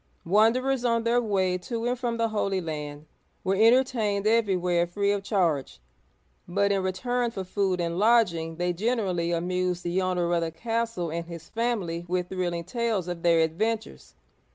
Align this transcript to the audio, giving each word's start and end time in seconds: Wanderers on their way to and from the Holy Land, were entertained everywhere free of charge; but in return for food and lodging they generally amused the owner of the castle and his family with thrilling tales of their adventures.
Wanderers 0.25 0.83
on 0.83 1.03
their 1.03 1.21
way 1.21 1.59
to 1.59 1.85
and 1.85 1.99
from 1.99 2.17
the 2.17 2.29
Holy 2.29 2.59
Land, 2.59 3.05
were 3.43 3.53
entertained 3.53 4.25
everywhere 4.25 4.87
free 4.87 5.11
of 5.11 5.21
charge; 5.21 5.79
but 6.47 6.71
in 6.71 6.81
return 6.81 7.29
for 7.29 7.43
food 7.43 7.79
and 7.79 7.99
lodging 7.99 8.55
they 8.55 8.73
generally 8.73 9.31
amused 9.31 9.83
the 9.83 10.01
owner 10.01 10.33
of 10.33 10.41
the 10.41 10.49
castle 10.49 11.11
and 11.11 11.25
his 11.27 11.49
family 11.49 12.03
with 12.07 12.29
thrilling 12.29 12.63
tales 12.63 13.07
of 13.07 13.21
their 13.21 13.41
adventures. 13.41 14.15